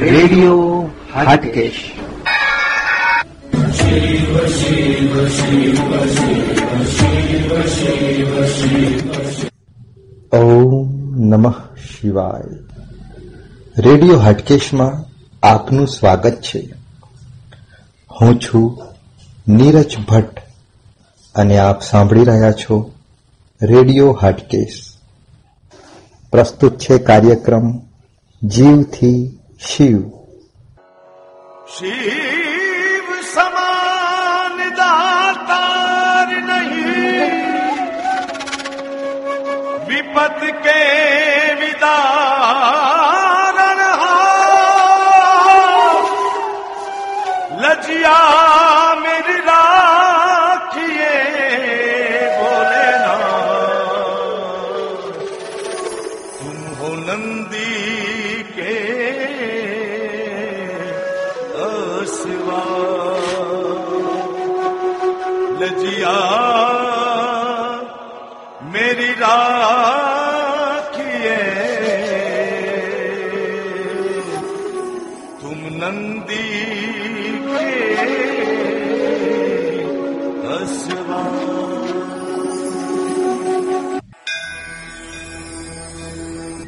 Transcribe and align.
Radio 0.00 0.90
Hatkesh. 1.14 1.92
ઓમ 10.32 10.90
નમઃ 11.28 11.52
શિવાય. 12.00 12.56
Radio 13.78 14.18
હાટકેશમાં 14.18 15.04
આપનું 15.46 15.88
સ્વાગત 15.88 16.40
છે. 16.40 16.74
હું 18.20 18.40
છું 18.40 18.82
નીરજ 19.48 19.96
ભટ્ટ 20.08 20.40
અને 21.34 21.58
આપ 21.58 21.82
સાંભળી 21.82 22.24
રહ્યા 22.24 22.52
છો 22.52 22.92
રેડિયો 23.62 24.12
હાટકેશ. 24.12 24.82
પ્રસ્તુત 26.32 26.78
છે 26.78 26.98
કાર્યક્રમ 26.98 27.78
જીવથી 28.42 29.38
શિવ. 29.60 30.00
શિવ 31.78 33.06
સમાન 33.34 34.58
દાતાર 34.70 36.28
નહીં. 36.42 37.30
વિપત 39.86 40.40
કે 40.62 40.80
વિદારણ 41.60 41.96
લજિયા 47.58 48.65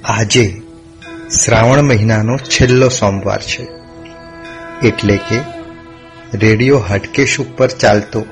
આજે 0.05 0.63
શ્રાવણ 1.45 1.83
મહિનાનો 1.83 2.37
છેલ્લો 2.37 2.89
સોમવાર 2.89 3.43
છે. 3.43 3.67
એટલે 4.89 5.17
કે 5.17 5.41
રેડિયો 6.35 6.79
હટકેશ 6.79 7.41
ઉપર 7.41 7.69
ચાલતો 7.69 8.25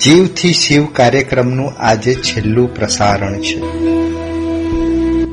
જીવથી 0.00 0.52
શિવ 0.52 0.86
કાર્યક્રમનું 0.86 1.72
આજે 1.78 2.14
છેલ્લું 2.14 2.74
પ્રસારણ 2.74 3.40
છે. 3.40 3.60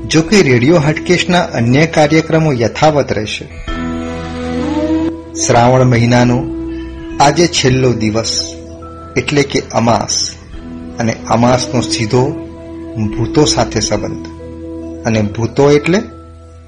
જો 0.08 0.22
કે 0.22 0.42
રેડિયો 0.42 0.78
હાટકેશના 0.78 1.42
અન્ય 1.42 1.86
કાર્યક્રમો 1.86 2.54
યથાવત 2.54 3.14
રહેશે. 3.14 3.46
શ્રાવણ 5.34 5.84
મહિનાનો 5.84 6.44
આજે 7.20 7.48
છેલ્લો 7.48 7.94
દિવસ 7.94 8.59
એટલે 9.18 9.44
કે 9.44 9.64
અમાસ. 9.72 10.32
અને 11.00 11.16
અમાસનો 11.28 11.82
સીધો 11.82 12.30
ભૂતો 13.18 13.46
સાથે 13.46 13.80
સંબંધ. 13.80 14.28
અને 15.06 15.22
ભૂતો 15.22 15.72
એટલે 15.72 16.02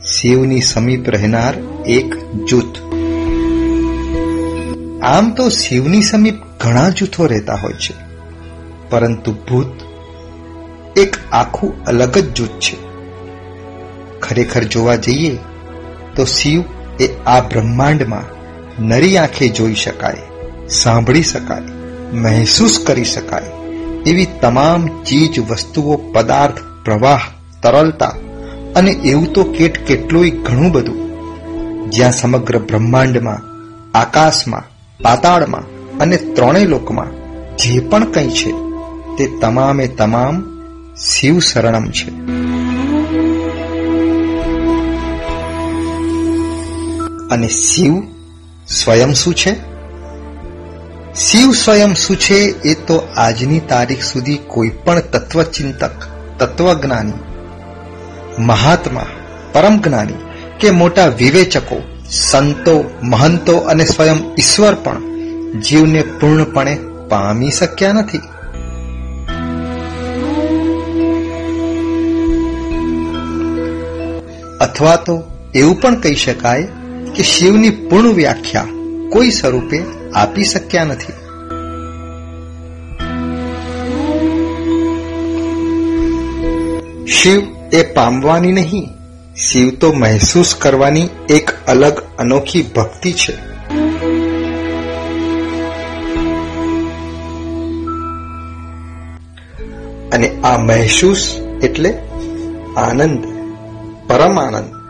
શિવની 0.06 0.62
સમીપ 0.62 1.10
રહેનાર 1.10 1.54
એક 1.86 2.36
જૂથ. 2.36 2.78
આમ 5.04 5.32
તો 5.32 5.50
શિવની 5.50 6.02
સમીપ 6.02 6.34
ઘણા 6.60 6.90
જૂથો 6.90 7.26
રહેતા 7.26 7.56
હોય 7.56 7.74
છે. 7.74 7.94
પરંતુ 8.90 9.32
ભૂત 9.32 9.66
એક 10.98 11.16
આખું 11.32 11.84
અલગ 11.86 12.18
જ 12.18 12.34
જૂથ 12.34 12.50
છે. 12.50 12.78
ખરેખર 14.20 14.64
જોવા 14.64 14.96
જઈએ 14.96 15.38
તો 16.16 16.26
શિવ 16.26 16.64
એ 17.00 17.10
આ 17.26 17.40
બ્રહ્માંડમાં 17.40 18.42
નરી 18.88 19.18
આંખે 19.18 19.48
જોઈ 19.48 19.76
શકાય, 19.76 20.18
સાંભળી 20.70 21.24
શકાય. 21.24 21.81
મહેસૂસ 22.14 22.80
કરી 22.86 23.04
શકાય. 23.04 23.44
એવી 24.06 24.28
તમામ 24.42 25.04
ચીજ 25.04 25.40
વસ્તુઓ, 25.40 25.98
પદાર્થ, 25.98 26.58
પ્રવાહ, 26.86 27.20
તરલતા 27.64 28.16
અને 28.76 28.92
એવું 28.92 29.34
તો 29.34 29.44
કેટ 29.44 29.88
કેટલુંય 29.88 30.30
ઘણું 30.30 30.72
બધું. 30.72 31.12
જ્યાં 31.90 32.12
સમગ્ર 32.12 32.58
બ્રહ્માંડમાં, 32.58 33.42
આકાશમાં, 33.98 34.64
પાતાળમાં 35.04 35.62
અને 35.98 36.18
ત્રણેય 36.18 36.66
લોકમાં 36.66 37.06
જે 37.58 37.80
પણ 37.80 38.12
કંઈ 38.12 38.30
છે, 38.30 38.52
તે 39.18 39.40
તમામે 39.42 39.88
તમામ 39.88 40.44
શિવ 40.96 41.40
શરણમ 41.40 41.90
છે. 41.90 42.10
અને 47.30 47.48
શિવ 47.48 48.02
સ્વયં 48.68 49.14
શું 49.14 49.36
છે? 49.36 49.71
શિવ 51.16 51.52
સ્વયં 51.52 51.94
શું 51.94 52.18
છે 52.18 52.36
એ 52.62 52.74
તો 52.74 53.08
આજની 53.18 53.60
તારીખ 53.60 54.04
સુધી 54.04 54.40
કોઈ 54.48 54.70
પણ 54.70 55.00
તત્વચિંતક, 55.00 55.92
તત્વજ્ઞાની, 56.40 57.12
મહાત્મા 58.40 59.06
પરમ 59.54 59.78
જ્ઞાની 59.78 60.14
કે 60.60 60.72
મોટા 60.72 61.08
વિવેચકો, 61.08 61.84
સંતો, 62.10 62.92
મહંતો 63.04 63.58
અને 63.58 63.86
સ્વયં 63.86 64.16
ઈશ્વર 64.40 64.76
પણ 64.76 65.02
જીવને 65.60 66.02
પૂર્ણપણે 66.02 66.78
પામી 67.10 67.52
શક્યા 67.52 67.94
નથી. 67.94 68.18
અથવા 74.62 74.96
તો 74.96 75.24
એવું 75.56 75.82
પણ 75.82 75.96
કહી 75.96 76.16
શકાય 76.16 76.68
કે 77.16 77.24
શિવની 77.24 77.70
પૂર્ણ 77.70 78.08
વ્યાખ્યા 78.08 78.66
કોઈ 79.12 79.32
સ્વરૂપે 79.32 80.01
આપી 80.16 80.44
શક્યા 80.44 80.84
નથી. 80.84 81.14
શિવ 87.08 87.42
એ 87.74 87.94
પામવાની 87.94 88.52
નહીં, 88.52 88.90
શિવ 89.36 89.70
તો 89.70 89.94
મહેસૂસ 89.94 90.56
કરવાની 90.56 91.10
એક 91.30 91.52
અલગ 91.68 91.94
અનોખી 92.20 92.62
ભક્તિ 92.76 93.14
છે. 93.14 93.34
અને 100.10 100.42
આ 100.42 100.58
મહેસૂસ 100.58 101.38
એટલે 101.64 102.02
આનંદ, 102.78 103.24
પરમ 104.10 104.40
આનંદ. 104.40 104.81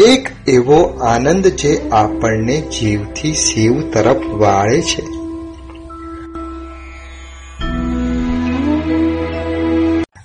એક 0.00 0.28
એવો 0.48 0.82
આનંદ 0.82 1.46
જે 1.46 1.88
આપણને 1.92 2.60
જીવથી 2.60 3.32
શિવ 3.32 3.90
તરફ 3.90 4.16
વાળે 4.16 4.82
છે. 4.82 5.00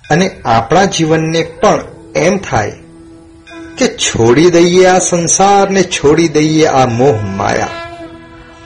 અને 0.09 0.31
આપણા 0.45 0.85
જીવનને 0.85 1.41
પણ 1.41 1.83
એમ 2.15 2.37
થાય 2.37 2.71
કે 3.77 3.87
છોડી 3.87 4.49
દઈએ 4.49 4.85
આ 4.85 4.99
સંસારને 4.99 5.83
છોડી 5.83 6.27
દઈએ 6.27 6.65
આ 6.65 6.85
મોહ 6.85 7.21
માયા. 7.21 7.67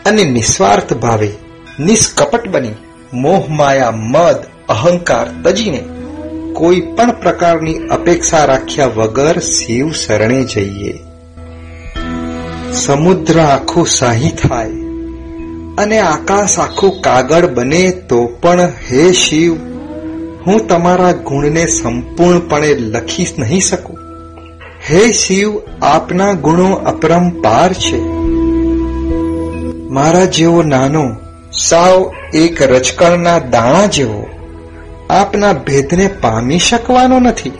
અને 0.06 0.24
નિસ્વાર્થ 0.24 0.94
ભાવે, 0.94 1.32
નિષ્કપટ 1.80 2.48
બની 2.48 2.72
મોહ 3.14 3.46
માયા, 3.50 3.92
મદ, 3.92 4.36
અહંકાર 4.70 5.28
તજીને 5.44 5.84
કોઈ 6.54 6.82
પણ 6.82 7.12
પ્રકારની 7.12 7.78
અપેક્ષા 7.78 8.46
રાખ્યા 8.46 8.86
વગર 8.86 9.40
શિવ 9.40 9.92
શરણે 9.92 10.44
જઈએ. 10.44 10.94
સમુદ્ર 12.74 13.40
આખું 13.40 13.88
શાહી 13.88 14.30
થાય 14.30 14.70
અને 15.78 16.00
આકાશ 16.00 16.60
આખું 16.60 17.02
કાગળ 17.02 17.48
બને 17.48 17.92
તો 17.92 18.26
પણ 18.26 18.60
હે 18.60 19.12
શિવ, 19.12 19.54
હું 20.48 20.68
તમારા 20.68 21.12
ગુણને 21.12 21.66
સંપૂર્ણપણે 21.68 22.74
લખી 22.74 23.28
નહીં 23.40 23.62
શકું. 23.62 23.98
હે 24.90 25.12
શિવ, 25.12 25.62
આપના 25.82 26.34
ગુણો 26.34 26.72
અપરંપાર 26.74 27.74
છે. 27.74 28.00
મારા 29.90 30.26
જેવો 30.26 30.64
નાનો, 30.64 31.16
સાવ 31.52 32.12
એક 32.34 32.62
રજકણના 32.62 33.40
દાણા 33.40 33.86
જેવો 33.86 34.28
આપના 35.12 35.54
ભેદને 35.54 36.08
પામી 36.08 36.60
શકવાનો 36.60 37.20
નથી. 37.20 37.52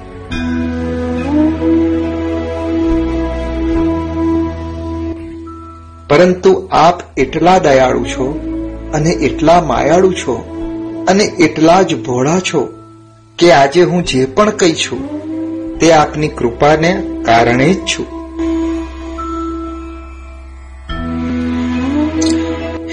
પરંતુ 6.10 6.70
આપ 6.72 7.20
એટલા 7.20 7.60
દયાળુ 7.60 8.04
છો 8.04 8.40
અને 8.94 9.10
એટલા 9.10 9.62
માયાળુ 9.62 10.12
છો 10.14 10.36
અને 11.08 11.24
એટલા 11.24 11.82
જ 11.82 12.04
ભોળા 12.06 12.40
છો 12.40 12.74
કે 13.38 13.52
આજે 13.52 13.84
હું 13.84 14.04
જે 14.04 14.26
પણ 14.26 14.50
કહી 14.50 14.74
છું, 14.74 15.02
તે 15.80 15.92
આપની 15.92 16.28
કૃપાને 16.28 17.04
કારણે 17.26 17.74
જ 17.74 17.86
છું. 17.86 18.06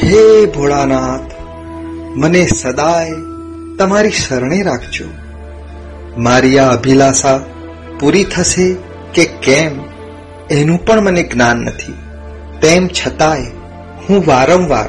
હે 0.03 0.47
ભોળાનાથ, 0.47 1.33
મને 2.17 2.47
સદાય 2.47 3.28
તમારી 3.79 4.11
શરણે 4.11 4.63
રાખજો. 4.63 5.05
મારી 6.19 6.59
આ 6.59 6.73
અભિલાષા 6.73 7.41
પૂરી 8.01 8.25
થશે 8.25 8.77
કે 9.15 9.25
કેમ, 9.25 9.81
એનું 10.51 10.87
પણ 10.87 11.01
મને 11.01 11.23
જ્ઞાન 11.23 11.57
નથી. 11.57 11.95
તેમ 12.61 12.89
છતાંય 12.89 13.41
હું 14.09 14.25
વારંવાર 14.27 14.89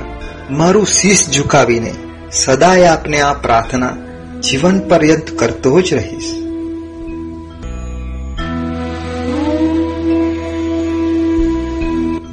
મારું 0.51 0.85
શીશ 0.85 1.29
ઝુકાવીને 1.29 1.93
સદાય 2.31 2.87
આપને 2.87 3.21
આ 3.21 3.33
પ્રાર્થના 3.33 3.89
જીવન 4.41 4.79
પર્યંત 4.79 5.39
કરતો 5.39 5.81
જ 5.81 5.93
રહીશ. 5.93 6.35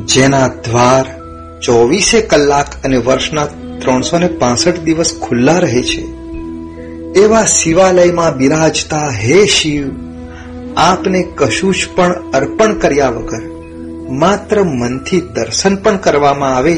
જેના 0.06 0.48
દ્વાર 0.48 1.04
ચોવીસે 1.60 2.20
કલાક 2.20 2.84
અને 2.84 2.96
વર્ષના 2.96 3.46
ત્રણસો 3.78 4.18
ને 4.18 4.28
દિવસ 4.84 5.18
ખુલ્લા 5.22 5.58
રહે 5.58 5.82
છે. 5.82 6.15
એવા 7.16 7.44
શિવાલયમાં 7.44 8.36
બિરાજતા 8.36 9.08
હે 9.08 9.46
શિવ, 9.46 9.90
આપને 10.76 11.22
કશું 11.22 11.74
જ 11.74 11.88
પણ 11.96 12.30
અર્પણ 12.32 12.78
કર્યા 12.78 13.08
વગર, 13.08 13.42
માત્ર 14.10 14.62
મનથી 14.62 15.20
દર્શન 15.20 15.76
પણ 15.76 15.96
કરવામાં 15.96 16.56
આવે, 16.56 16.74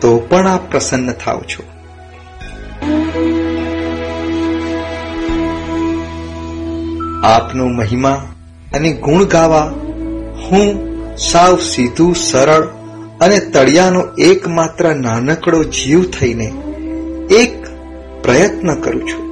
તો 0.00 0.18
પણ 0.18 0.48
આપ 0.48 0.70
પ્રસન્ન 0.70 1.12
થાવ 1.12 1.40
છો. 1.40 1.62
આપનો 7.24 7.66
મહિમા 7.66 8.28
અને 8.74 8.92
ગુણ 8.92 9.24
ગાવા, 9.24 9.72
હું 10.42 10.92
સાવ 11.16 11.58
સીધું, 11.58 12.14
સરળ 12.14 12.62
અને 13.20 13.38
તળિયાનો 13.38 14.02
એકમાત્ર 14.18 14.94
નાનકડો 14.94 15.64
જીવ 15.64 16.04
થઈને 16.04 16.52
એક 17.30 17.62
પ્રયત્ન 18.22 18.74
કરું 18.74 19.08
છું. 19.08 19.31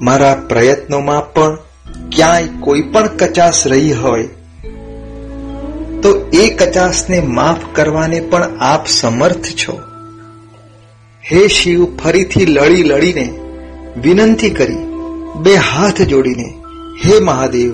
મારા 0.00 0.34
પ્રયત્નોમાં 0.34 1.32
પણ 1.32 1.56
ક્યાંય 2.10 2.48
કોઈ 2.60 2.82
પણ 2.82 3.06
કચાશ 3.06 3.66
રહી 3.66 3.92
હોય, 3.92 4.22
તો 6.02 6.30
એ 6.32 6.48
કચાશને 6.50 7.20
માફ 7.20 7.56
કરવાને 7.72 8.20
પણ 8.20 8.42
આપ 8.60 8.86
સમર્થ 8.86 9.44
છો. 9.44 9.78
હે 11.32 11.48
શિવ, 11.48 11.96
ફરીથી 11.96 12.46
લડી 12.46 12.82
લડીને 12.82 13.40
વિનંતી 14.02 14.50
કરી, 14.50 14.74
બે 15.36 15.54
હાથ 15.54 16.02
જોડીને, 16.02 16.54
હે 17.04 17.20
મહાદેવ, 17.20 17.72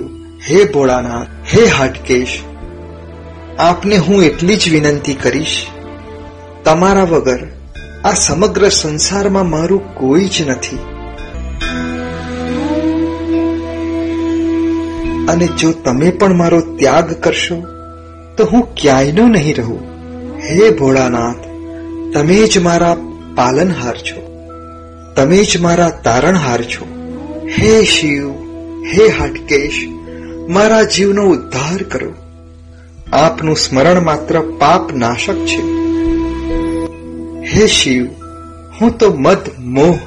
હે 0.50 0.64
ભોળાનાથ, 0.64 1.26
હે 1.54 1.66
હાટકેશ, 1.66 2.38
આપને 3.58 3.96
હું 3.96 4.24
એટલી 4.24 4.56
જ 4.56 4.70
વિનંતી 4.70 5.14
કરીશ, 5.14 5.66
તમારા 6.64 7.04
વગર 7.04 7.46
આ 8.04 8.14
સમગ્ર 8.14 8.68
સંસારમાં 8.68 9.50
મારું 9.50 9.94
કોઈ 9.94 10.24
જ 10.24 10.48
નથી. 10.48 10.78
અને 15.28 15.46
જો 15.46 15.72
તમે 15.72 16.10
પણ 16.10 16.34
મારો 16.34 16.60
ત્યાગ 16.60 17.12
કરશો, 17.12 17.62
તો 18.36 18.44
હું 18.44 18.74
ક્યાંયનો 18.74 19.26
નહીં 19.26 19.54
રહું. 19.56 19.80
હે 20.40 20.70
ભોળાનાથ, 20.70 21.36
તમે 22.14 22.46
જ 22.46 22.58
મારા 22.58 22.96
પાલનહાર 23.34 23.96
છો. 23.96 24.32
તમે 25.16 25.44
જ 25.44 25.60
મારા 25.60 25.90
તારણહાર 25.90 26.62
છો. 26.62 26.84
હે 27.58 27.84
શિવ, 27.84 28.30
હે 28.86 29.08
હાટકેશ, 29.08 29.88
મારા 30.48 30.82
જીવનો 30.82 31.22
ઉદ્ધાર 31.22 31.82
કરો. 31.82 32.14
આપનું 33.12 33.56
સ્મરણ 33.56 34.00
માત્ર 34.00 34.40
પાપ 34.40 34.92
નાશક 34.94 35.34
છે. 35.34 35.62
હે 37.46 37.66
શિવ, 37.66 38.06
હું 38.80 38.98
તો 38.98 39.14
મદ, 39.18 39.38
મોહ, 39.58 39.98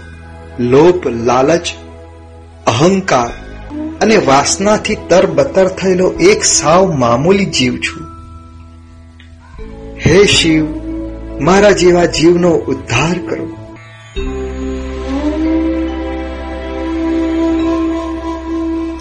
લોભ, 0.60 1.08
લાલચ, 1.08 1.68
અહંકાર 2.68 3.45
અને 4.02 4.18
વાસનાથી 4.18 4.96
તરબતર 4.96 5.68
થયેલો 5.68 6.12
એક 6.12 6.44
સાવ 6.44 6.92
મામૂલી 6.92 7.46
જીવ 7.46 7.78
છું. 7.78 8.08
હે 10.06 10.24
શિવ, 10.26 10.66
મારા 11.40 11.72
જેવા 11.72 12.06
જીવનો 12.06 12.50
ઉદ્ધાર 12.50 13.18
કરો. 13.28 13.48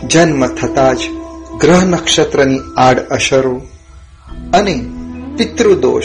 જન્મ 0.07 0.47
થતા 0.47 0.93
જ 0.93 0.99
ગ્રહ 1.61 1.85
નક્ષત્રની 1.85 2.59
આડ 2.77 2.99
અસરો 2.99 3.61
અને 4.55 4.85
પિતૃદોષ 5.37 6.05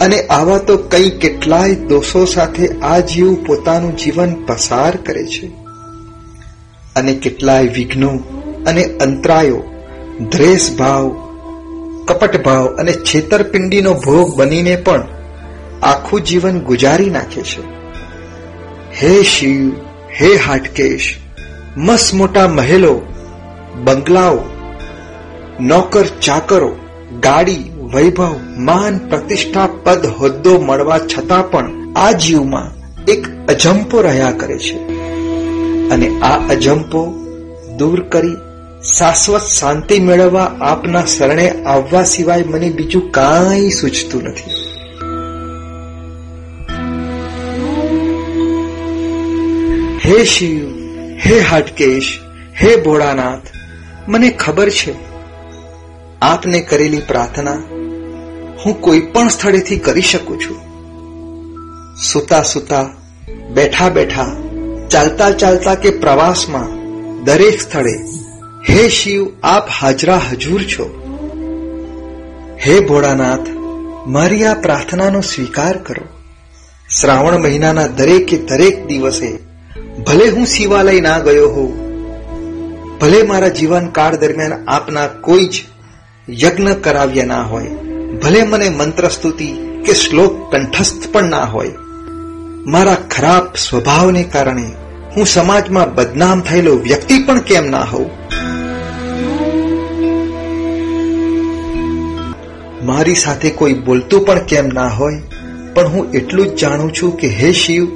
અને 0.00 0.22
આવા 0.22 0.58
તો 0.58 0.76
કઈ 0.76 1.10
કેટલાય 1.10 1.74
દોષો 1.74 2.24
સાથે 2.24 2.68
આ 2.68 2.98
જીવ 2.98 3.34
પોતાનું 3.34 3.96
જીવન 3.96 4.34
પસાર 4.46 4.96
કરે 4.96 5.26
છે. 5.26 5.59
અને 6.96 7.12
કેટલાય 7.12 7.66
વિઘ્નો 7.66 8.18
અને 8.66 8.84
અંતરાયો 8.84 9.62
દ્રેષ 10.30 10.76
ભાવ, 10.78 11.10
કપટ 12.08 12.44
ભાવ 12.44 12.66
અને 12.66 12.92
છેતરપિંડીનો 12.92 13.94
ભોગ 13.94 14.34
બનીને 14.34 14.76
પણ 14.76 15.02
આખું 15.82 16.20
જીવન 16.20 16.60
ગુજારી 16.60 17.10
નાખે 17.10 17.42
છે. 17.42 17.62
હે 19.02 19.22
શિવ, 19.22 19.72
હે 20.20 20.36
હાટકેશ, 20.36 21.16
મસ 21.76 22.14
મોટા 22.14 22.48
મહેલો, 22.48 23.02
બંગલાઓ, 23.84 24.38
નોકર 25.60 26.04
ચાકરો, 26.22 26.76
ગાડી, 27.20 27.70
વૈભવ, 27.94 28.36
માન 28.56 28.98
પ્રતિષ્ઠા 28.98 29.68
પદ 29.84 30.06
હોદ્દો 30.06 30.60
મળવા 30.60 30.98
છતાં 30.98 31.50
પણ 31.50 31.92
આ 31.96 32.12
જીવમાં 32.12 32.70
એક 33.04 33.26
અજંપો 33.48 34.00
રહ્યા 34.00 34.30
કરે 34.30 34.58
છે. 34.58 34.89
અને 35.90 36.20
આ 36.20 36.48
અજંપો 36.48 37.14
દૂર 37.78 38.00
કરી 38.02 38.36
શાશ્વત 38.98 39.42
શાંતિ 39.42 40.00
મેળવવા 40.00 40.44
આપના 40.60 41.04
શરણે 41.04 41.50
આવવા 41.50 42.02
સિવાય 42.02 42.42
મને 42.42 42.68
બીજું 42.68 43.12
કાંઈ 43.12 43.70
સૂચતું 43.70 44.22
નથી. 44.22 44.50
હે 50.04 50.24
શિવ, 50.24 50.66
હે 51.26 51.40
હાટકેશ, 51.40 52.18
હે 52.62 52.76
ભોળાનાથ, 52.76 53.46
મને 54.08 54.30
ખબર 54.30 54.70
છે, 54.70 54.94
આપને 56.22 56.60
કરેલી 56.60 56.98
પ્રાર્થના 56.98 57.54
હું 58.66 58.80
કોઈ 58.80 59.00
પણ 59.00 59.28
સ્થળેથી 59.28 59.76
કરી 59.76 60.02
શકું 60.02 60.40
છું. 60.40 60.56
સુતા 62.12 62.42
સુતા 62.42 62.88
બેઠા 63.50 63.88
બેઠા 63.88 64.36
ચાલતા 64.90 65.30
ચાલતા 65.30 65.74
કે 65.74 65.90
પ્રવાસમાં, 65.90 66.68
દરેક 67.24 67.60
સ્થળે, 67.60 67.96
હે 68.68 68.88
શિવ, 68.88 69.26
આપ 69.42 69.68
હાજરા 69.80 70.20
હજૂર 70.30 70.62
છો. 70.62 70.86
હે 72.66 72.80
ભોળાનાથ, 72.80 73.48
મારી 74.06 74.44
આ 74.44 74.54
પ્રાર્થનાનો 74.54 75.20
સ્વીકાર 75.20 75.76
કરો. 75.76 76.06
શ્રાવણ 77.00 77.38
મહિનાના 77.38 77.86
દરેકે 77.86 78.36
દરેક 78.36 78.86
દિવસે, 78.86 79.38
ભલે 80.06 80.28
હું 80.28 80.46
શિવાલય 80.46 81.00
ના 81.00 81.18
ગયો 81.18 81.48
હોઉં, 81.48 81.72
ભલે 82.98 83.22
મારા 83.22 83.48
જીવનકાળ 83.48 84.16
દરમિયાન 84.16 84.64
આપના 84.68 85.06
કોઈ 85.06 85.44
જ 85.44 85.62
યજ્ઞ 86.44 86.72
કરાવ્યા 86.72 87.24
ના 87.24 87.42
હોય, 87.42 87.66
ભલે 88.22 88.42
મને 88.42 88.68
મંત્ર 88.68 89.08
સ્તુતિ 89.08 89.52
કે 89.86 89.94
શ્લોક 89.94 90.52
કંઠસ્થ 90.52 91.08
પણ 91.12 91.24
ના 91.24 91.44
હોય, 91.44 91.70
મારા 92.66 92.96
ખરાબ 93.10 93.54
સ્વભાવને 93.56 94.22
કારણે 94.22 94.70
હું 95.16 95.26
સમાજમાં 95.26 95.94
બદનામ 95.94 96.40
થયેલો 96.40 96.76
વ્યક્તિ 96.76 97.22
પણ 97.22 97.40
કેમ 97.40 97.66
ના 97.66 97.80
હોઉં? 97.80 98.10
મારી 102.86 103.14
સાથે 103.14 103.50
કોઈ 103.50 103.72
બોલતું 103.72 104.26
પણ 104.26 104.38
કેમ 104.38 104.66
ના 104.66 104.88
હોય? 104.88 105.22
પણ 105.74 105.88
હું 105.88 106.10
એટલું 106.10 106.46
જ 106.46 106.58
જાણું 106.58 106.92
છું 106.92 107.16
કે 107.16 107.28
હે 107.28 107.52
શિવ, 107.52 107.86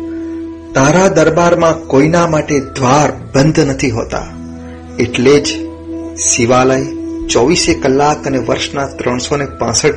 તારા 0.74 1.08
દરબારમાં 1.08 1.78
કોઈના 1.78 2.26
માટે 2.26 2.60
દ્વાર 2.60 3.12
બંધ 3.34 3.60
નથી 3.60 3.90
હોતા. 3.90 4.26
એટલે 4.98 5.40
જ 5.40 5.46
શિવાલય 6.16 6.86
ચોવીસે 7.26 7.74
કલાક 7.74 8.26
અને 8.26 8.38
વર્ષના 8.38 8.86
ત્રણસો 8.86 9.36
ને 9.36 9.46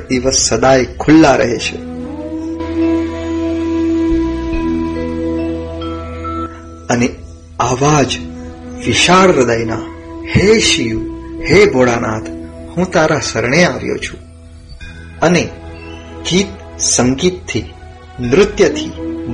દિવસ 0.10 0.36
સદાય 0.36 0.86
ખુલ્લા 1.00 1.36
રહે 1.36 1.58
છે. 1.58 1.87
અને 6.89 7.10
આવા 7.60 8.03
જ 8.03 8.17
વિશાળ 8.86 9.32
હૃદયના, 9.32 9.79
હે 10.36 10.60
શિવ, 10.60 11.00
હે 11.44 11.65
ભોળાનાથ, 11.65 12.29
હું 12.77 12.91
તારા 12.91 13.20
શરણે 13.20 13.63
આવ્યો 13.63 13.98
છું. 13.98 14.20
અને 15.22 15.50
ગીત 16.29 16.79
સંગીતથી, 16.79 17.63
નૃત્યથી, 18.20 18.91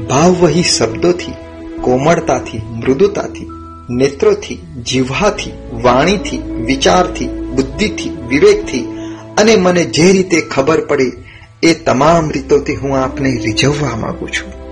ભાવવહી 0.10 0.64
શબ્દોથી, 0.64 1.34
કોમળતાથી, 1.82 2.58
મૃદુતાથી, 2.58 3.48
નેત્રોથી 3.90 4.56
જીવાથી 4.86 5.52
વાણીથી, 5.82 6.38
વિચારથી, 6.38 7.28
બુદ્ધિથી, 7.28 8.10
વિવેકથી 8.10 8.80
અને 9.38 9.56
મને 9.56 9.86
જે 9.86 10.12
રીતે 10.12 10.42
ખબર 10.42 10.86
પડે 10.86 11.12
એ 11.64 11.74
તમામ 11.74 12.32
રીતોથી 12.32 12.76
હું 12.76 12.98
આપને 12.98 13.30
રીઝવવા 13.30 13.96
માંગુ 13.96 14.28
છું. 14.28 14.64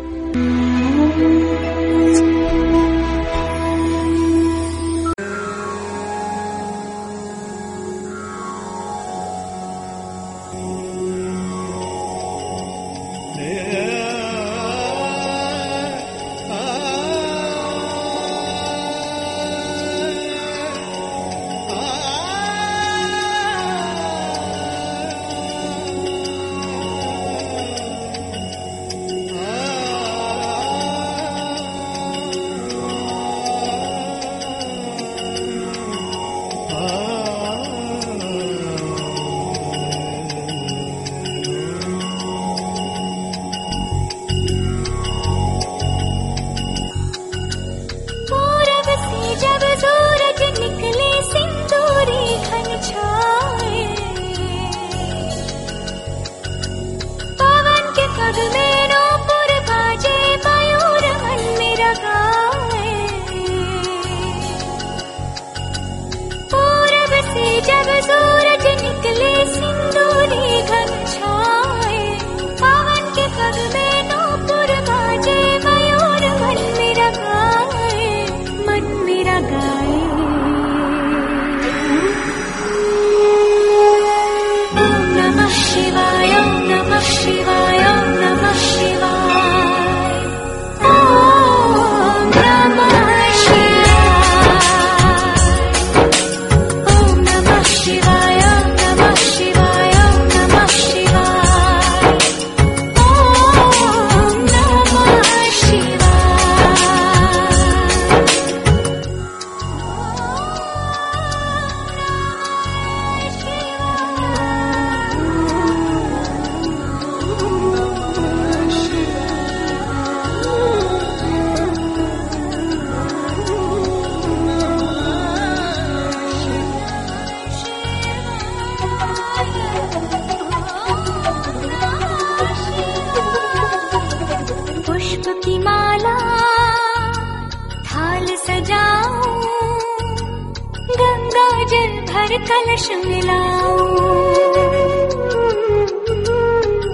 कलश 142.39 142.88
मिलाओ 143.05 143.77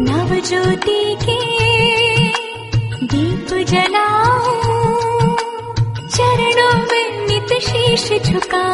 नव 0.08 0.34
ज्योति 0.50 1.02
के 1.24 1.38
दीप 3.14 3.54
जलाओ 3.72 4.56
चरणों 6.16 6.74
में 6.92 7.28
नित 7.28 7.54
शीश 7.68 8.10
झुका 8.24 8.66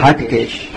Hard. 0.00 0.67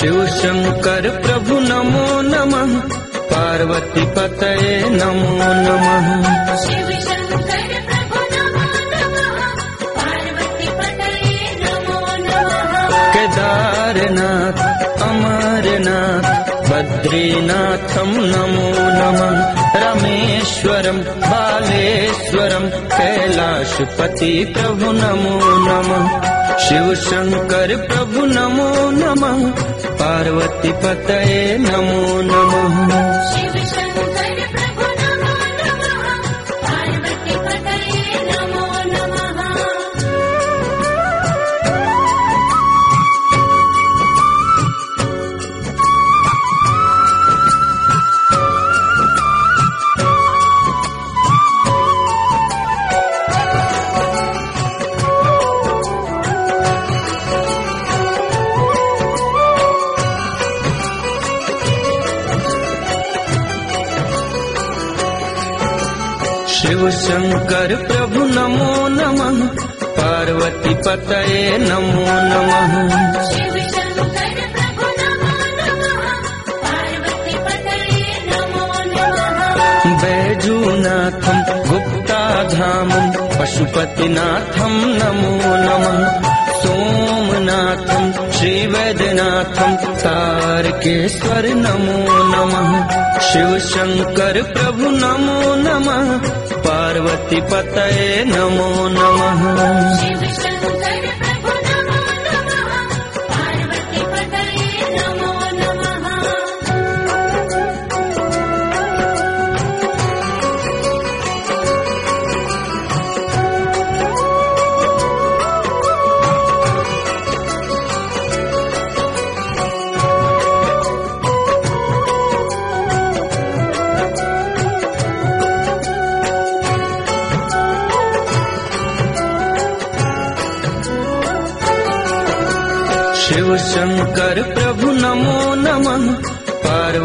शिव 0.00 0.26
शङ्कर 0.26 1.20
प्रभु 1.20 1.54
नमो 1.60 2.20
नमः। 2.20 2.70
पार्वती 3.32 4.04
पतये 4.04 4.80
नमो 4.90 5.32
नमः। 5.64 6.06
केदारनाथ 13.14 14.58
अमरनाथ 15.02 16.50
बद्रीनाथं 16.70 18.10
नमो 18.32 18.68
नमः। 18.98 19.36
रमेश्वरं 19.82 20.98
बालेश्वरं 21.30 22.70
कैलाशपति 22.70 24.54
प्रभु 24.58 24.92
नमो 24.92 25.40
नमः। 25.66 26.30
शिव 26.58 26.94
शङ्कर 26.94 27.76
प्रभु 27.76 28.26
नमो 28.26 28.79
नमः। 29.10 29.50
पार्वती 30.00 30.72
पतये 30.72 31.58
नमो 31.58 32.22
नमः 32.22 32.90
शङ्कर 67.49 67.71
प्रभु 67.87 68.23
नमो 68.35 68.71
नमः 68.95 69.37
पार्वती 69.97 70.73
पतये 70.85 71.39
नमो 71.69 72.03
नमः 72.31 72.73
बैजूनाथं 80.01 81.39
गुप्ताधामं 81.67 83.05
पशुपतिनाथं 83.37 84.75
नमो 84.99 85.33
नमः 85.65 85.99
सोमनाथं 86.61 88.05
श्रीवैद्यनाथं 88.37 89.75
तारकेश्वर 90.03 91.47
नमो 91.65 91.97
नमः 92.33 92.71
शिव 93.29 93.57
शङ्कर 93.71 94.41
प्रभु 94.55 94.89
नमो 95.03 95.39
नमः 95.65 96.09
પાર્વતી 96.90 97.40
પતય 97.40 98.24
નમો 98.24 98.88
નમઃ. 98.88 100.79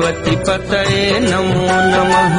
पार्वती 0.05 0.35
पतये 0.47 1.05
नमो 1.25 1.77
नमः 1.93 2.35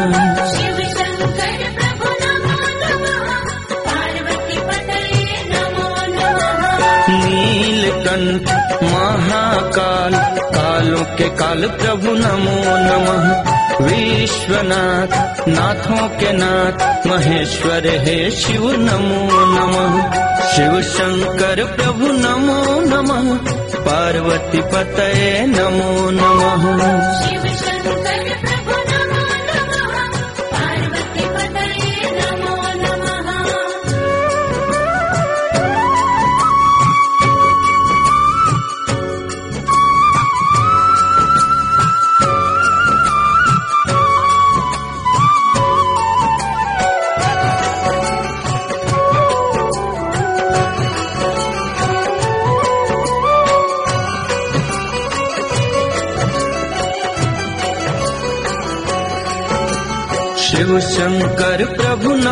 शिव 0.52 0.78
शङ्कर 0.98 1.62
प्रभु 1.78 2.10
नमो 2.24 2.58
नमः 2.82 3.48
पार्वती 3.86 4.58
पतये 4.68 5.40
नमो 5.54 5.88
नमः 6.18 7.08
नीलकंठ 7.24 8.52
महाकाल 8.92 10.14
कालों 10.58 11.04
के 11.18 11.30
काल 11.42 11.68
प्रभु 11.82 12.14
नमो 12.22 12.58
नमः 12.88 13.26
विश्वनाथ 13.88 15.48
नाथों 15.56 16.08
के 16.20 16.32
नाथ 16.42 16.86
महेश्वर 17.12 17.88
हे 18.06 18.20
शिव 18.44 18.70
नमो 18.88 19.42
नमः 19.56 19.98
शिव 20.54 20.82
शंकर 20.94 21.64
प्रभु 21.80 22.12
नमो 22.26 22.60
नमः 22.94 23.34
पार्वती 23.86 24.62
पतये 24.74 25.32
नमो 25.48 26.10
नमः 26.18 26.66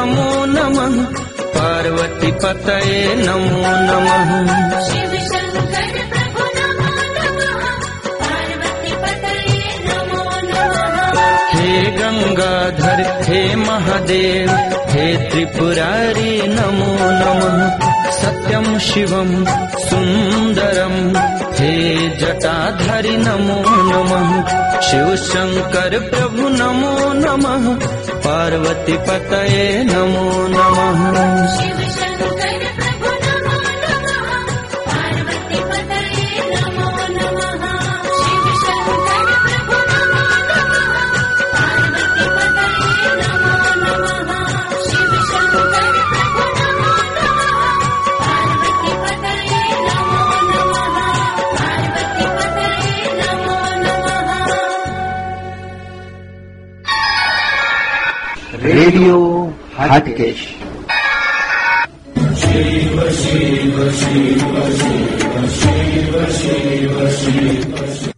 नमो 0.04 0.44
नमः। 0.44 1.04
पार्वती 1.40 2.30
पतये 2.32 3.14
नमो 3.14 3.60
नमः। 3.88 4.30
शिव 4.80 5.12
शङ्कर 5.28 5.94
प्रभु 6.12 6.44
नमो 6.56 6.90
नमः। 7.16 7.62
पार्वती 8.20 8.92
पतये 8.94 9.62
नमो 9.86 10.24
नमः। 10.40 11.22
हे 11.54 11.82
गंगाधर 11.90 13.22
हे 13.22 13.56
महादेव 13.56 14.50
हे 14.90 15.30
त्रिपुरारी 15.30 16.42
नमो 16.46 16.92
नमः। 17.20 17.88
सत्यं 18.10 18.78
शिवं 18.78 19.44
सुन्दरं 19.78 21.16
हे 21.54 22.08
जटाधरि 22.18 23.16
नमो 23.16 23.62
नमः। 23.68 24.28
शिव 24.80 25.16
शंकर 25.16 25.98
प्रभु 25.98 26.48
नमो 26.48 27.12
नमः 27.12 27.93
पार्वतीपतये 28.24 29.84
नमो 29.84 30.28
नमः। 30.48 31.83
હાટકેશ 59.94 60.44
શિવ 62.40 62.96
શિવ 63.18 63.76
શિવ 64.00 64.42
શિવ 65.58 66.16
શિવ 66.30 66.98
શિવ 67.10 68.13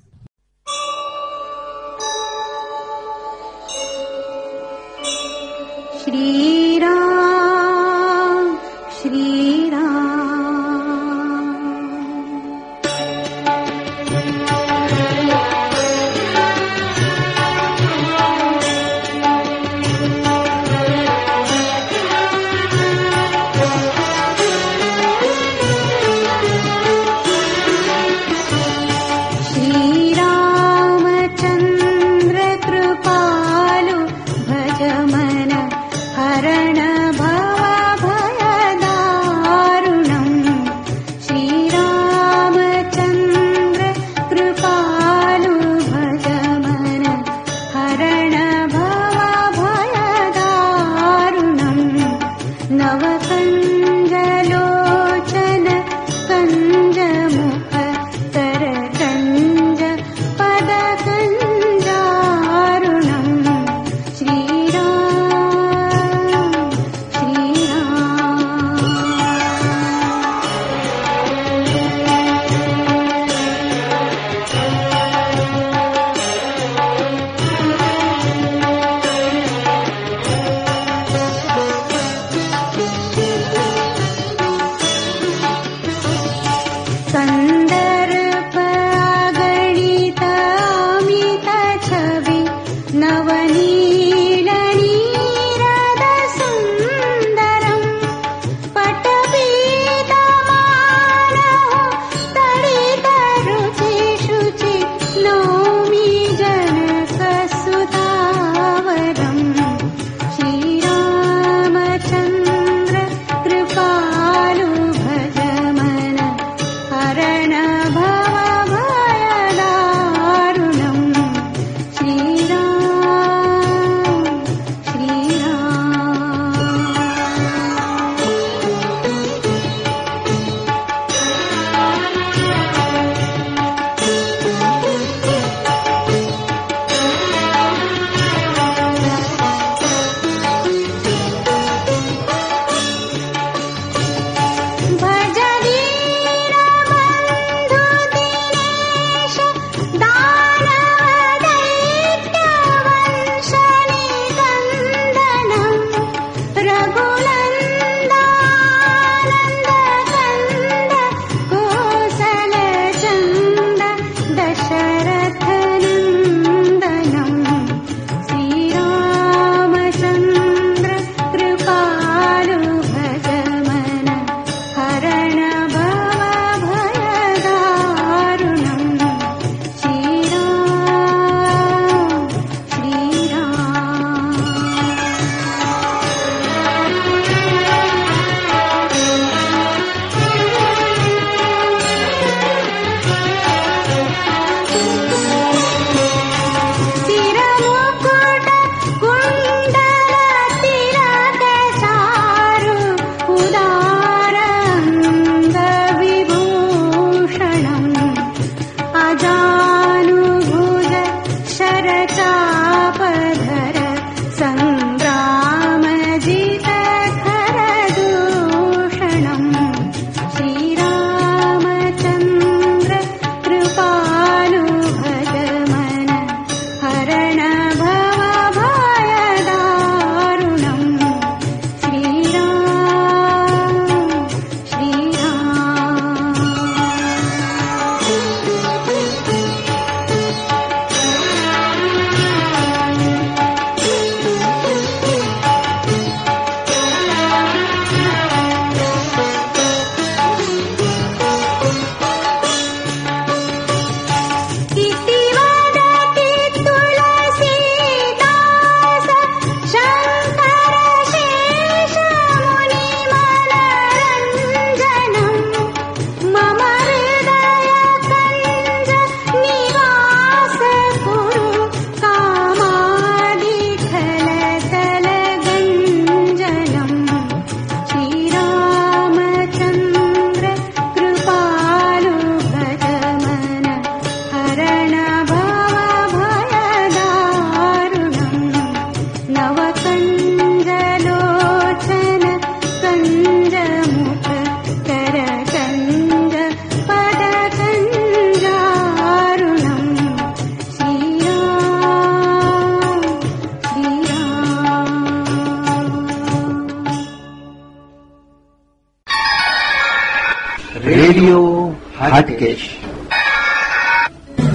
રેડિયો 311.07 311.75
હાટકેશ. 312.01 312.59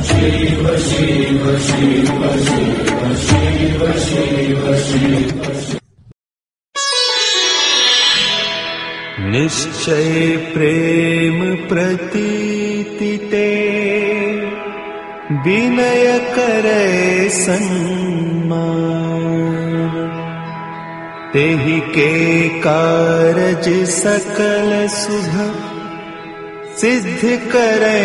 શિવ 0.06 0.76
શિવ 0.78 1.58
શિવ 1.58 2.36
શિવ 3.16 3.92
શિવ 3.92 4.76
શિવ 4.76 5.32
નિશ્ચય 9.28 10.38
પ્રેમ 10.38 11.68
પ્રતીતિતે 11.68 13.48
વિનય 15.46 16.20
કરે 16.36 17.30
સન્માન. 17.30 18.92
કે 21.80 22.50
કારજ 22.64 23.90
સકલ 23.90 24.88
સુધ 24.88 25.71
સિદ્ધ 26.82 27.26
કરે 27.52 28.00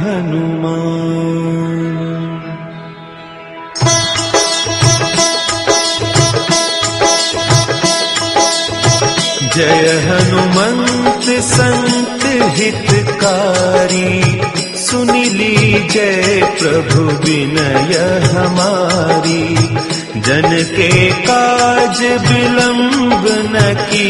હનુમાન 0.00 1.78
જય 9.54 9.94
હનુમંત 10.06 11.07
संत 11.50 12.24
हितकारी 12.58 14.10
सुनिली 14.84 15.56
जय 15.92 16.40
प्रभु 16.60 17.02
विनय 17.24 17.96
हमारी। 18.32 19.44
जन 20.28 20.50
के 20.76 20.90
काज 21.26 22.00
विलंब 22.28 23.24
न 23.54 23.74
की 23.90 24.08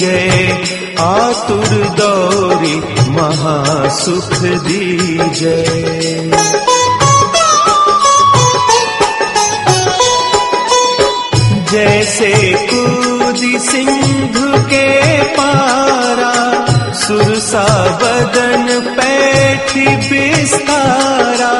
जय 0.00 0.58
आतुर 1.06 1.72
दौरी 2.00 2.76
महासुख 3.16 4.32
दीजय 4.66 6.30
जैसे 11.72 12.30
कूदी 12.70 13.58
सिंधु 13.68 14.50
के 14.72 14.86
पारा 15.38 16.32
सुरसा 17.05 17.65
बदन 18.03 18.65
पैठी 18.97 19.85
बिस्तारा 20.09 21.53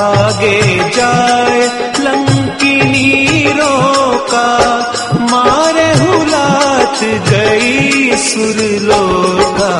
आगे 0.00 0.60
जाए 0.96 1.60
लंकिनी 2.04 3.10
रोका 3.60 4.48
मारे 5.32 5.88
हुलात 6.02 7.00
गई 7.30 8.16
सुरलोका 8.28 9.72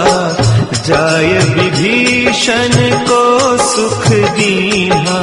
जाय 0.88 1.32
विभीषण 1.56 2.72
को 3.08 3.20
सुख 3.72 4.06
दीहा 4.38 5.20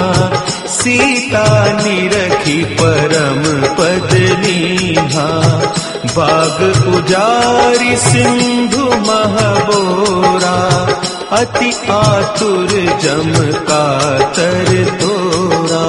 सीता 0.80 1.46
निरखी 1.82 2.64
परम 2.82 3.42
पद 3.80 4.14
लीहा 4.44 5.28
बाग 6.17 6.59
उजारी 6.95 7.97
सिंधु 7.97 8.85
महबोरा, 9.07 10.57
अति 11.39 11.71
आतुर 11.91 12.71
जम 13.03 13.33
कातर 13.71 14.71
तोरा। 15.01 15.85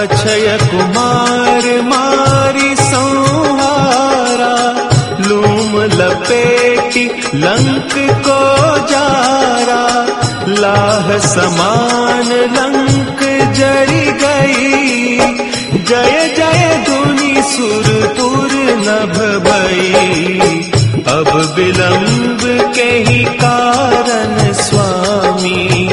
अक्षय 0.00 0.58
कुमार 0.70 1.64
मारी 1.84 2.74
संहारा, 2.76 4.54
लूम 5.28 5.72
लपेटी 5.98 7.06
लंक 7.36 7.92
को 8.26 8.40
जारा, 8.86 9.82
लाह 10.60 11.18
समान 11.26 12.28
लंक 12.56 13.20
जरी 13.56 13.99
गई 14.39 15.17
जय 15.89 16.17
जय 16.37 16.63
धुनि 16.87 17.33
सुरपुर 17.53 18.53
नभ 18.87 19.17
भई 19.47 20.39
अब 21.15 21.29
विलंब 21.57 22.41
के 22.75 22.89
ही 23.09 23.23
कारण 23.43 24.51
स्वामी 24.61 25.87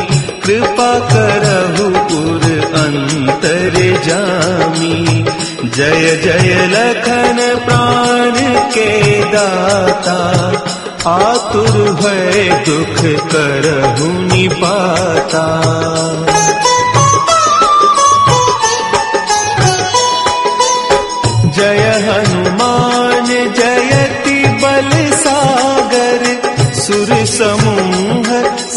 कृपा 0.44 0.92
करहु 1.12 1.88
पुर 2.09 2.44
अंतर 2.83 3.76
जामी 4.07 5.24
जय 5.76 6.16
जय 6.24 6.55
लखन 6.72 7.38
प्राण 7.66 8.32
के 8.74 8.90
दाता 9.34 10.16
आतुर 11.11 11.93
भय 12.01 12.49
दुख 12.66 12.99
करहु 13.34 14.11
निपाता 14.32 15.47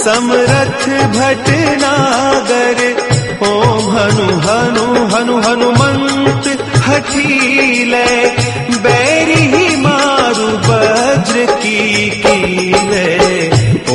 समरथ 0.10 0.84
भटनागर 1.16 2.80
ओम 3.50 3.86
हनु 3.96 4.28
हनु 4.46 4.86
हनु 5.14 5.38
हनुमंत 5.48 6.48
हठीले 6.88 8.06
बैरी 8.86 9.42
ही 9.54 9.76
मारु 9.86 10.48
वज्र 10.68 11.46
की 11.64 11.80
कीले 12.26 13.08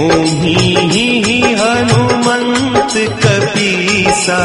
ओम 0.02 0.42
ही 0.42 0.54
ही 0.94 1.06
ही 1.26 1.40
हनुमंत 1.62 2.94
कपीसा 3.24 4.40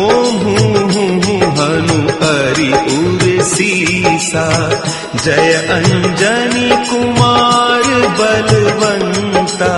ओम 0.00 0.36
हूँ 0.46 0.82
हूँ 0.92 1.10
हूँ 1.24 1.40
हनु 1.58 1.98
हरि 2.22 2.70
उर 2.96 3.42
सीसा 3.52 4.48
जय 5.24 5.52
अंजनी 5.76 6.68
कुमार 6.90 7.88
बलवंता 8.20 9.72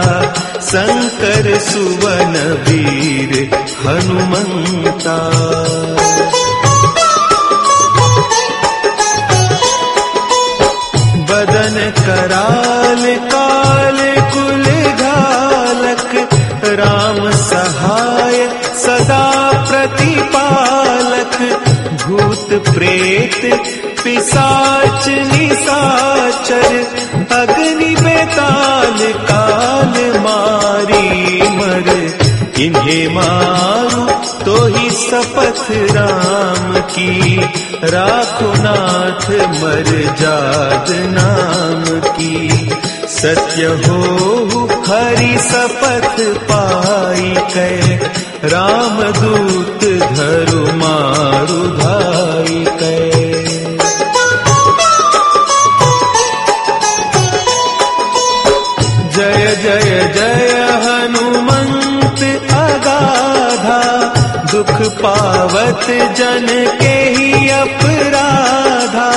शंकर 0.68 1.45
सुवन 1.59 2.34
वीर 2.68 3.34
हनुमंता। 3.82 5.18
बदन 11.30 11.78
कराल 11.99 13.03
काल 13.34 13.99
कुल 14.34 14.65
घालक 15.03 16.11
राम 16.82 17.32
सहाय 17.43 18.38
सदा 18.84 19.26
प्रतिपालक। 19.70 21.38
भूत 22.01 22.49
प्रेत 22.68 23.41
पिसाच 24.03 25.07
निसाचर 25.07 26.72
अग्नि 27.32 27.95
बेताल 27.95 29.13
काल 29.13 30.19
मारी 30.19 31.41
मर। 31.41 32.17
इन्हें 32.59 33.15
मारू 33.15 34.05
तो 34.45 34.65
ही 34.65 34.89
शपथ 34.91 35.67
राम 35.71 36.80
की। 36.80 37.41
राखो 37.84 38.53
नाथ 38.57 39.30
मर 39.61 40.15
जाद 40.21 40.86
नाम 40.89 41.99
की। 41.99 42.71
सत्य 43.07 43.65
हो 43.65 43.99
हरि 44.88 45.38
शपथ 45.38 46.15
पाई 46.51 47.36
कै 47.53 47.99
राम 48.43 49.03
दूत 49.03 49.84
धरु 50.13 50.61
मारु 50.73 51.67
धाई 51.67 52.16
दुख 64.56 64.72
पावत 65.02 65.86
जन 66.18 66.46
के 66.80 66.94
ही 67.16 67.48
अपराधा 67.60 69.10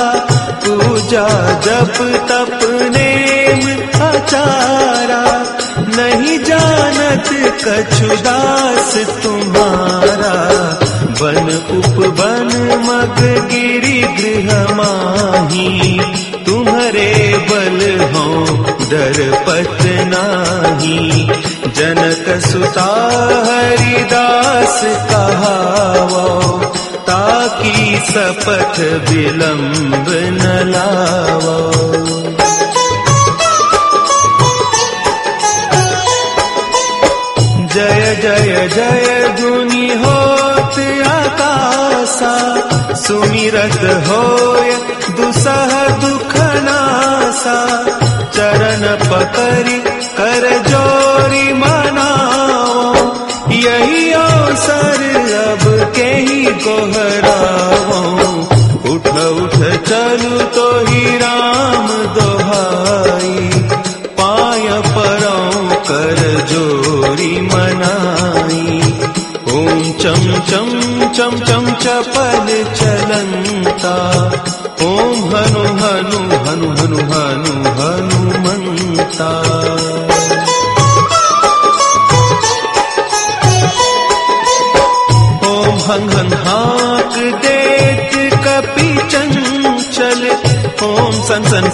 पूजा 0.66 1.26
जप 1.66 1.98
तप 2.30 2.58
नेम 2.96 3.64
आचारा 4.06 5.22
नहीं 5.98 6.38
जानत 6.48 7.28
कछुदास 7.64 8.94
तुम्हारा 9.22 10.34
बन 11.20 11.48
उपवन 11.78 12.50
मग 12.88 13.20
गिरी 13.52 14.00
गृह 14.18 14.74
माही 14.80 15.98
तुम्हारे 16.46 17.08
बल 17.50 17.59
हो 17.59 17.59
डर 18.91 19.19
पत 19.47 19.81
नाही 20.11 20.97
जनक 21.77 22.25
सुता 22.45 22.87
हरिदास 23.47 24.79
कहावो 25.11 26.25
ताकि 27.09 27.75
सपथ 28.09 28.79
विलंब 29.09 30.09
न 30.41 30.57
लावो। 30.71 31.59
जय 37.73 38.15
जय 38.23 38.67
जय 38.75 39.27
गुनी 39.41 39.87
होत 40.03 40.79
आकाशा 41.11 42.33
सुमिरत 43.03 43.79
होय 44.07 44.73
दुसह 45.19 45.77
दुख 46.05 46.35
ચરણ 48.61 48.99
પકરી 49.03 49.77
કર 50.17 50.43
જોરી 50.65 51.53
મનાવો 51.53 53.05
યહી 53.57 54.09
અવસર 54.15 55.01
લબ 55.21 55.63
કેહી 55.95 56.53
કો 56.65 56.75
હરાવો 56.91 58.01
ઉઠ 58.91 59.09
ઉઠ 59.23 59.63
ચલુ 59.89 60.35
તો 60.57 60.67
હી 60.89 61.15
રામ 61.23 61.89
દોહાઈ 62.17 63.63
પાય 64.15 64.77
પરો 64.91 65.35
કર 65.89 66.21
જોરી 66.51 67.41
મનાઈ 67.47 68.79
ઓમ 69.55 69.83
ચમ 69.97 70.29
ચમ 70.45 70.71
ચમ 71.11 71.35
ચમ 71.41 71.65
ચપલ 71.79 72.55
ચલંતા 72.75 74.30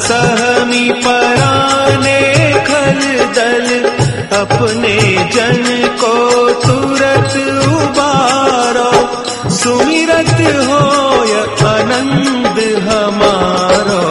सहमी 0.02 0.89
पराने 0.91 2.20
खल 2.68 3.00
दल, 3.36 3.68
अपने 4.38 4.98
जन 5.36 5.88
को 6.00 6.16
तुरत 6.50 7.34
उबारो। 7.68 8.91
सुमिरत 9.50 10.38
होय 10.68 11.34
आनंद 11.68 12.58
हमारो, 12.88 14.04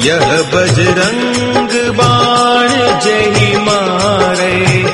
यह 0.00 0.26
बजरंग 0.54 1.92
बाण 1.92 2.68
जही 3.00 3.56
मारे। 3.56 4.84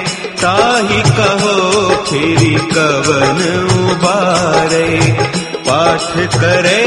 ताही 0.43 1.03
कहो, 1.03 1.57
फिर 2.05 2.59
कवन 2.59 3.41
उबारे। 3.91 5.01
पाठ 5.68 6.35
करे 6.35 6.81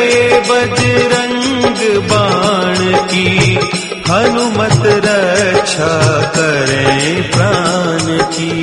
बजरंग 0.49 2.01
बाण 2.03 2.62
की 3.07 3.55
हनुमत 4.09 4.83
रक्षा 5.05 5.93
करे 6.35 7.21
प्राण 7.21 8.05
की। 8.33 8.53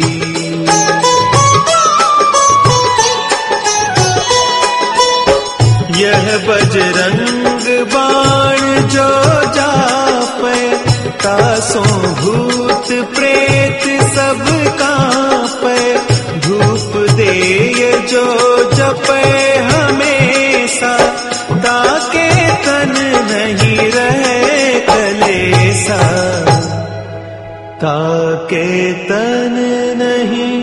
यह 6.02 6.38
बजरंग 6.48 7.66
बाण 7.94 8.88
जो 8.88 9.08
जापे, 9.54 10.76
तासों 11.24 11.90
भूत 12.14 12.88
प्रेत 13.14 13.84
सब 14.14 14.44
कांपे, 14.80 15.80
धूप 16.38 16.96
दे 17.10 17.34
जो 18.10 18.24
जपे 18.72 19.22
हमेशा 19.58 19.89
ताके 27.82 28.66
तन 29.08 29.54
नहीं 29.98 30.56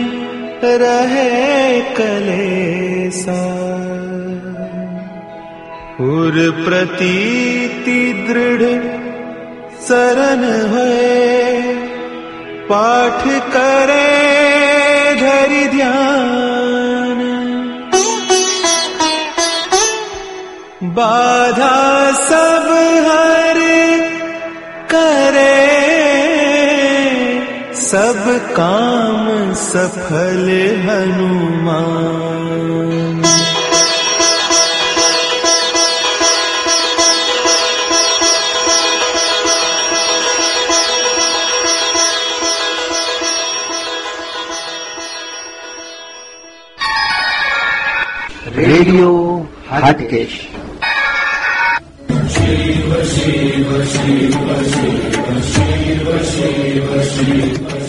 कलेसा। 1.96 3.38
उर 6.04 6.36
प्रतीति 6.64 7.96
दृढ़ 8.28 8.62
शरण 9.88 10.44
है 10.74 10.94
पाठ 12.70 13.22
करे 13.54 14.06
धरि 15.22 15.64
ध्यान। 15.74 17.20
बाधा 20.98 21.76
सब 22.22 22.68
हर 23.08 23.58
करे 24.92 25.57
काम 28.56 29.52
सफल 29.54 30.48
हनुमान 30.88 32.46
रेडियो 48.56 49.10
हाटकेश 49.70 50.34
शिव 52.34 52.94
शिव 53.12 53.70
शिव 53.94 54.52
शिव 54.72 55.40
शिव 55.52 56.06
शिव 56.32 57.02
शिव 57.12 57.87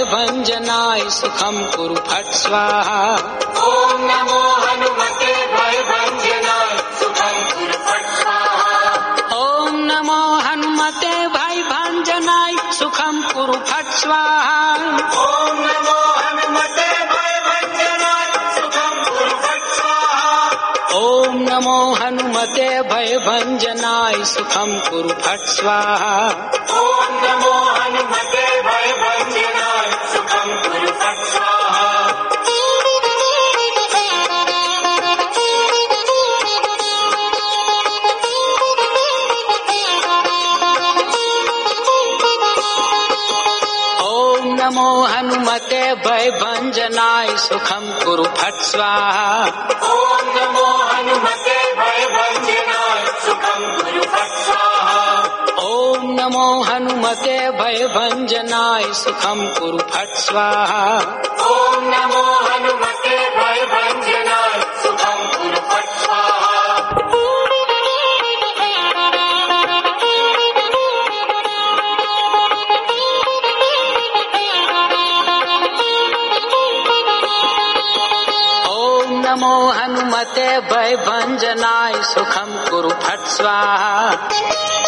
भयभञ्जनाय 0.06 1.00
सुखं 1.14 1.56
कुरु 1.76 1.94
फट् 2.08 2.32
स्वाहा 2.34 3.00
ॐ 3.62 4.00
नमो 4.08 4.38
हनुमते 4.64 5.32
भयभञ्जनाय 5.54 6.70
सुखं 7.00 7.36
कुरु 7.50 7.76
फट् 7.88 8.08
स्वाहा 8.20 8.78
ॐ 9.40 9.76
नमो 9.90 10.20
हनुमते 10.46 11.12
भयभञ्जनाय 11.36 12.56
सुखं 12.78 13.20
कुरु 13.32 13.58
फट् 13.70 13.92
स्वाहा 14.00 14.56
ॐ 15.24 15.60
नमो 15.66 15.98
हनुमते 16.22 16.88
भयभञ्जनाय 17.12 18.32
सुखं 18.56 18.98
कुरु 19.10 19.36
फट् 19.44 19.68
स्वाहा 19.76 20.34
ॐ 21.02 21.44
नमो 21.50 21.78
हनुमते 22.02 22.68
भयभञ्जनाय 22.94 24.24
सुखं 24.34 24.78
कुरु 24.88 25.20
फट् 25.26 25.48
स्वाहा 25.58 26.14
સુખમ 47.41 47.85
કુરુ 48.01 48.25
ફટ 48.31 48.57
સ્વાહા 48.63 49.45
ઓમ 49.91 50.25
નમો 50.35 50.67
હનુમતે 50.91 51.57
ભય 51.79 52.05
ભંજનાય 52.15 53.11
સુખમ 53.25 53.61
કુરુ 53.77 54.03
ફટ 54.05 54.35
સ્વાહા 54.45 55.19
ઓમ 55.67 56.01
નમો 56.15 56.45
હનુમતે 56.63 57.35
ભય 57.59 57.87
ભંજનાય 57.95 58.93
સુખમ 58.95 59.39
કુરુ 59.57 59.79
ફટ 59.85 60.23
સ્વાહા 60.25 60.99
ઓમ 61.51 61.83
નમો 61.93 62.23
હનુમતે 62.45 62.90
भय 80.90 80.96
भञ्जनाय 81.06 82.02
सुखं 82.02 82.56
कुरु 82.70 82.90
फट् 83.02 83.26
स्वाहा 83.36 84.79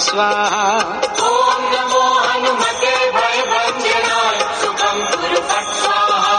स्वाहा 0.00 0.60
ॐ 1.22 1.64
नमो 1.72 2.02
हनुमते 2.26 2.92
भयभञ्जनाय 3.16 4.38
सुखं 4.60 5.00
कुरु 5.10 5.40
फट् 5.50 5.74
स्वाहा 5.80 6.36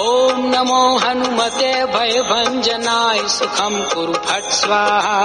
ॐ 0.00 0.42
नमो 0.54 0.80
हनुमते 1.04 1.70
भय 1.94 2.20
भञ्जनाय 2.30 3.22
सुखं 3.36 3.78
कुरु 3.94 4.12
फट् 4.26 4.52
स्वाहा 4.58 5.16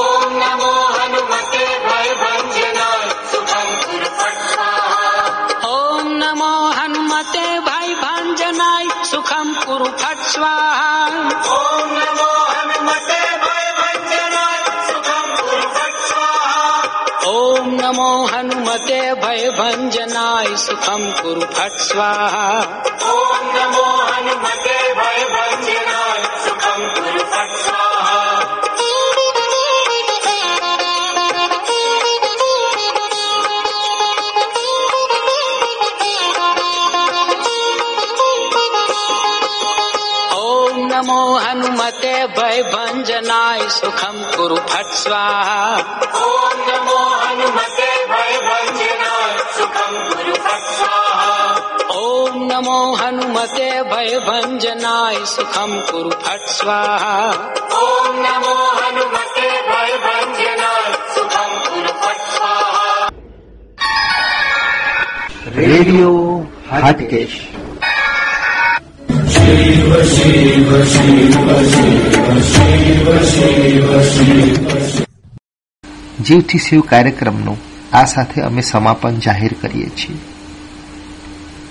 ॐ 0.00 0.34
नमो 0.40 0.72
हनुमते 0.96 1.62
भयभञ्जनाय 1.86 3.08
सुखं 3.32 3.70
कुरु 3.86 4.10
फट् 4.22 4.42
स्वाहा 4.50 5.14
ॐ 5.70 6.12
नमो 6.24 6.52
हनुमते 6.80 7.46
भय 7.70 7.94
भञ्जनाय 8.02 8.88
सुखं 9.12 9.54
कुरु 9.66 9.92
फट् 10.02 10.26
स्वाहा 10.32 10.90
ॐ 11.60 11.96
नमो 11.98 12.32
ॐ 17.30 17.70
नमो 17.80 18.10
हनुमते 18.32 19.00
भय 19.22 19.48
भञ्जनाय 19.58 20.56
सुखं 20.64 21.02
कुरु 21.20 21.46
फट् 21.56 21.78
स्वाहा 21.88 22.46
ॐ 23.12 23.46
नमो 23.56 23.86
हनुमते 24.10 24.76
भयभञ्जनाय 25.00 26.22
सुखं 26.46 26.88
कुरु 26.96 27.24
फट् 27.34 27.56
स्वाहा 27.64 28.18
ॐ 40.40 40.76
नमो 40.90 41.20
हनुमते 41.44 42.12
भय 42.38 42.62
भञ्जनाय 42.74 43.68
सुखं 43.78 44.22
कुरु 44.36 44.56
फट् 44.72 44.94
स्वाहा 45.02 45.58
ॐ 46.26 46.60
नमो 46.68 46.98
ॐ 51.96 52.34
नमो 52.48 52.78
हनुमते 53.00 53.68
भय 53.90 54.18
भञ्जनाय 54.26 55.16
सुखं 55.26 55.72
कुरु 55.90 56.10
फट् 56.24 56.48
स्वाहा 56.56 57.14
ॐ 57.78 58.18
नमो 58.24 58.56
हनुमते 58.78 59.48
भयभञ्जनाय 59.68 60.92
सुखं 61.14 61.54
कुरु 61.68 61.94
फट् 62.02 62.26
स्वाहा 62.34 63.08
रेडियो 65.58 66.12
हाटकेश 66.72 67.40
જીવથી 76.24 76.58
શિવ 76.58 76.80
કાર્યક્રમનું 76.90 77.58
આ 77.92 78.04
સાથે 78.04 78.42
અમે 78.42 78.62
સમાપન 78.62 79.16
જાહેર 79.20 79.54
કરીએ 79.62 79.88
છીએ 79.96 80.18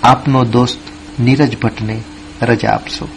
આપનો 0.05 0.43
દોસ્ત 0.43 0.79
નીરજ 1.19 1.57
ભટ્ટને 1.57 2.01
રજા 2.41 2.69
આપશો. 2.69 3.07